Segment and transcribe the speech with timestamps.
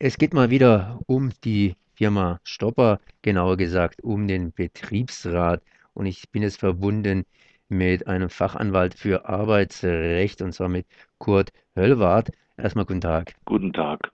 [0.00, 5.60] Es geht mal wieder um die Firma Stopper, genauer gesagt um den Betriebsrat.
[5.92, 7.24] Und ich bin jetzt verbunden
[7.68, 10.86] mit einem Fachanwalt für Arbeitsrecht, und zwar mit
[11.18, 12.30] Kurt Höllwarth.
[12.56, 13.34] Erstmal guten Tag.
[13.44, 14.12] Guten Tag.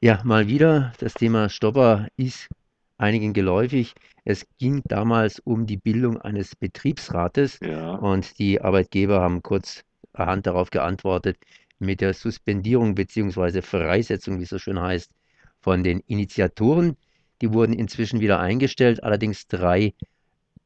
[0.00, 2.48] Ja, mal wieder, das Thema Stopper ist
[2.96, 3.94] einigen geläufig.
[4.24, 10.70] Es ging damals um die Bildung eines Betriebsrates Ja, und die Arbeitgeber haben kurzerhand darauf
[10.70, 11.36] geantwortet
[11.78, 15.12] mit der Suspendierung beziehungsweise Freisetzung, wie es so schön heißt,
[15.60, 16.96] von den Initiatoren.
[17.40, 19.94] Die wurden inzwischen wieder eingestellt, allerdings drei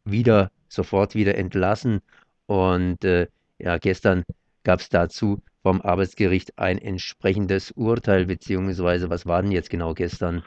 [0.04, 2.00] wieder sofort wieder entlassen.
[2.46, 3.26] Und äh,
[3.58, 4.24] ja, gestern
[4.64, 10.42] gab es dazu vom Arbeitsgericht ein entsprechendes Urteil, beziehungsweise was war denn jetzt genau gestern?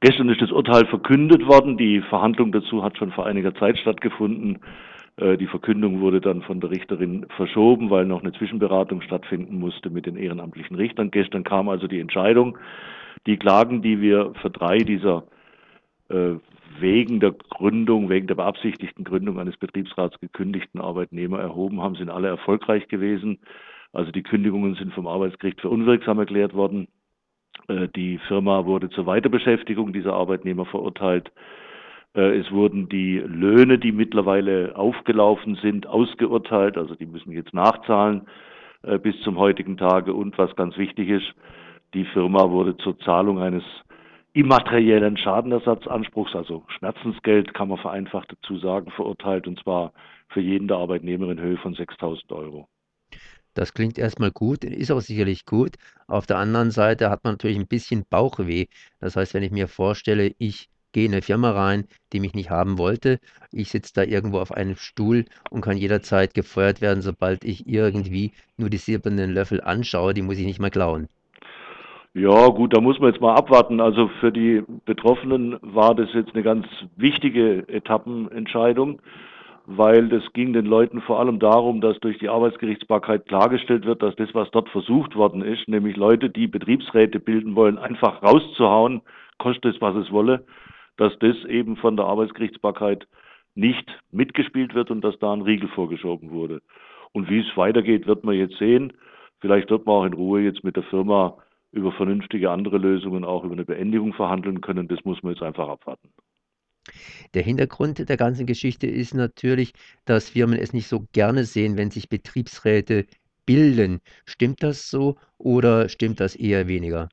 [0.00, 1.76] gestern ist das Urteil verkündet worden.
[1.76, 4.60] Die Verhandlung dazu hat schon vor einiger Zeit stattgefunden.
[5.20, 9.90] Äh, Die Verkündung wurde dann von der Richterin verschoben, weil noch eine Zwischenberatung stattfinden musste
[9.90, 11.10] mit den ehrenamtlichen Richtern.
[11.10, 12.58] Gestern kam also die Entscheidung.
[13.26, 15.24] Die Klagen, die wir für drei dieser
[16.08, 16.34] äh,
[16.78, 22.28] wegen der Gründung, wegen der beabsichtigten Gründung eines Betriebsrats gekündigten Arbeitnehmer erhoben haben, sind alle
[22.28, 23.38] erfolgreich gewesen.
[23.92, 26.88] Also die Kündigungen sind vom Arbeitsgericht für unwirksam erklärt worden.
[27.68, 31.30] Äh, Die Firma wurde zur Weiterbeschäftigung dieser Arbeitnehmer verurteilt.
[32.14, 36.76] Äh, Es wurden die Löhne, die mittlerweile aufgelaufen sind, ausgeurteilt.
[36.76, 38.26] Also die müssen jetzt nachzahlen
[38.82, 40.14] äh, bis zum heutigen Tage.
[40.14, 41.34] Und was ganz wichtig ist,
[41.94, 43.64] die Firma wurde zur Zahlung eines
[44.32, 49.46] immateriellen Schadenersatzanspruchs, also Schmerzensgeld kann man vereinfacht dazu sagen, verurteilt.
[49.48, 49.92] Und zwar
[50.28, 52.68] für jeden der Arbeitnehmer in Höhe von 6000 Euro.
[53.54, 55.76] Das klingt erstmal gut, ist auch sicherlich gut.
[56.06, 58.66] Auf der anderen Seite hat man natürlich ein bisschen Bauchweh.
[59.00, 62.50] Das heißt, wenn ich mir vorstelle, ich gehe in eine Firma rein, die mich nicht
[62.50, 63.18] haben wollte,
[63.52, 68.32] ich sitze da irgendwo auf einem Stuhl und kann jederzeit gefeuert werden, sobald ich irgendwie
[68.56, 71.08] nur die silbernen Löffel anschaue, die muss ich nicht mehr klauen.
[72.12, 73.80] Ja, gut, da muss man jetzt mal abwarten.
[73.80, 79.00] Also für die Betroffenen war das jetzt eine ganz wichtige Etappenentscheidung,
[79.66, 84.16] weil das ging den Leuten vor allem darum, dass durch die Arbeitsgerichtsbarkeit klargestellt wird, dass
[84.16, 89.02] das, was dort versucht worden ist, nämlich Leute, die Betriebsräte bilden wollen, einfach rauszuhauen,
[89.38, 90.44] kostet es, was es wolle,
[91.00, 93.08] dass das eben von der Arbeitsgerichtsbarkeit
[93.54, 96.60] nicht mitgespielt wird und dass da ein Riegel vorgeschoben wurde.
[97.12, 98.92] Und wie es weitergeht, wird man jetzt sehen.
[99.40, 101.38] Vielleicht wird man auch in Ruhe jetzt mit der Firma
[101.72, 104.88] über vernünftige andere Lösungen, auch über eine Beendigung verhandeln können.
[104.88, 106.10] Das muss man jetzt einfach abwarten.
[107.32, 109.72] Der Hintergrund der ganzen Geschichte ist natürlich,
[110.04, 113.06] dass Firmen es nicht so gerne sehen, wenn sich Betriebsräte
[113.46, 114.00] bilden.
[114.26, 117.08] Stimmt das so oder stimmt das eher weniger?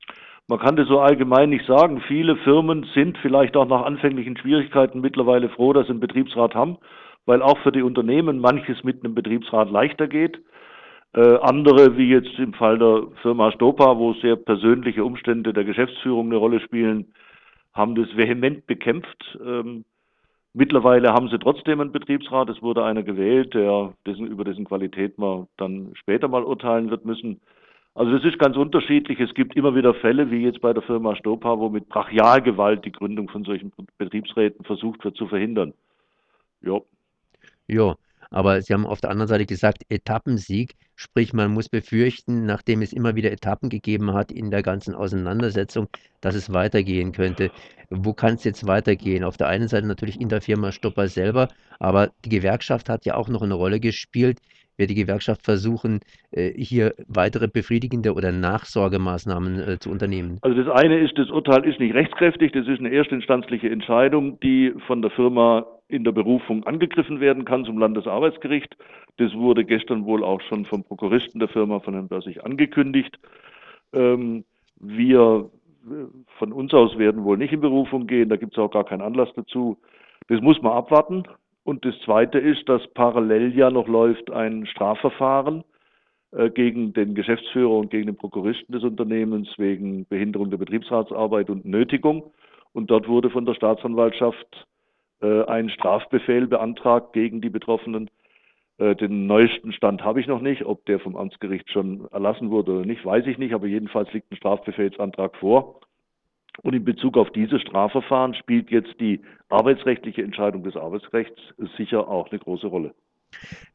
[0.50, 2.02] Man kann das so allgemein nicht sagen.
[2.08, 6.78] Viele Firmen sind vielleicht auch nach anfänglichen Schwierigkeiten mittlerweile froh, dass sie einen Betriebsrat haben,
[7.26, 10.40] weil auch für die Unternehmen manches mit einem Betriebsrat leichter geht.
[11.14, 16.28] Äh, andere, wie jetzt im Fall der Firma Stopa, wo sehr persönliche Umstände der Geschäftsführung
[16.28, 17.14] eine Rolle spielen,
[17.74, 19.38] haben das vehement bekämpft.
[19.46, 19.84] Ähm,
[20.54, 22.50] mittlerweile haben sie trotzdem einen Betriebsrat.
[22.50, 27.04] Es wurde einer gewählt, der dessen, über dessen Qualität man dann später mal urteilen wird
[27.04, 27.42] müssen.
[27.98, 29.20] Also das ist ganz unterschiedlich.
[29.20, 32.92] Es gibt immer wieder Fälle, wie jetzt bei der Firma Stopa, wo mit Brachialgewalt die
[32.92, 35.74] Gründung von solchen Betriebsräten versucht wird zu verhindern.
[36.62, 36.80] Ja,
[37.66, 37.96] Ja,
[38.32, 42.94] aber Sie haben auf der anderen Seite gesagt, Etappensieg, sprich man muss befürchten, nachdem es
[42.94, 45.88] immer wieder Etappen gegeben hat in der ganzen Auseinandersetzung,
[46.22, 47.52] dass es weitergehen könnte.
[47.90, 49.24] Wo kann es jetzt weitergehen?
[49.24, 51.48] Auf der einen Seite natürlich in der Firma Stopper selber,
[51.80, 54.40] aber die Gewerkschaft hat ja auch noch eine Rolle gespielt.
[54.78, 56.02] Wird die Gewerkschaft versuchen,
[56.32, 60.38] äh, hier weitere befriedigende oder Nachsorgemaßnahmen äh, zu unternehmen?
[60.42, 64.74] Also das eine ist, das Urteil ist nicht rechtskräftig, das ist eine erstinstanzliche Entscheidung, die
[64.86, 68.76] von der Firma in der Berufung angegriffen werden kann zum Landesarbeitsgericht.
[69.18, 73.18] Das wurde gestern wohl auch schon vom Prokuristen der Firma, von Herrn Börsig, angekündigt.
[73.94, 74.44] Ähm,
[74.80, 75.50] wir
[75.86, 76.06] äh,
[76.38, 79.02] von uns aus werden wohl nicht in Berufung gehen, da gibt es auch gar keinen
[79.02, 79.78] Anlass dazu.
[80.28, 81.24] Das muss man abwarten.
[81.64, 85.64] Und das Zweite ist, dass parallel ja noch läuft ein Strafverfahren
[86.32, 91.66] äh, gegen den Geschäftsführer und gegen den Prokuristen des Unternehmens wegen Behinderung der Betriebsratsarbeit und
[91.66, 92.32] Nötigung.
[92.74, 94.68] Und dort wurde von der Staatsanwaltschaft
[95.22, 98.10] äh, ein Strafbefehl beantragt gegen die Betroffenen.
[98.78, 100.66] Äh, den neuesten Stand habe ich noch nicht.
[100.66, 103.54] Ob der vom Amtsgericht schon erlassen wurde oder nicht, weiß ich nicht.
[103.54, 105.82] Aber jedenfalls liegt ein Strafbefehlsantrag vor.
[106.64, 111.40] Und in Bezug auf dieses Strafverfahren spielt jetzt die arbeitsrechtliche Entscheidung des Arbeitsrechts
[111.78, 112.96] sicher auch eine große Rolle.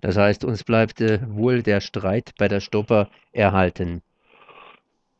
[0.00, 4.02] Das heißt, uns bleibt äh, wohl der Streit bei der Stopper erhalten.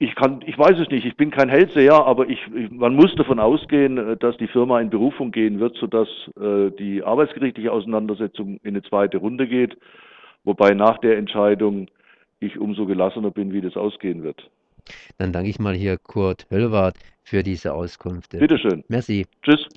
[0.03, 2.41] Ich kann, ich weiß es nicht, ich bin kein Hellseher, aber ich,
[2.73, 6.09] man muss davon ausgehen, äh, dass die Firma in Berufung gehen wird, sodass
[6.41, 9.77] äh, die arbeitsgerichtliche Auseinandersetzung in eine zweite Runde geht,
[10.43, 11.87] wobei nach der Entscheidung
[12.41, 14.51] ich umso gelassener bin, wie das ausgehen wird.
[15.19, 18.39] Dann danke ich mal hier Kurt Höllwarth für diese Auskünfte.
[18.39, 18.83] Bitteschön.
[18.89, 19.27] Merci.
[19.43, 19.69] Tschüss.